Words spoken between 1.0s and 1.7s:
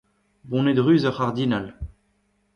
ur c'hardinal